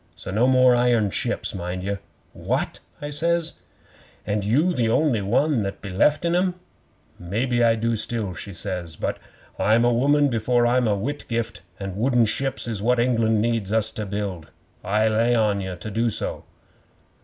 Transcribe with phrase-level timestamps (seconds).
[0.15, 1.97] So no more iron ships, mind ye."
[2.33, 3.53] '"What?" I says.
[4.25, 6.55] "And you the only one that beleft in 'em!"
[7.19, 9.19] '"Maybe I do still," she says, "but
[9.59, 13.91] I'm a woman before I'm a Whitgift, and wooden ships is what England needs us
[13.91, 14.49] to build.
[14.83, 16.45] I lay on ye to do so."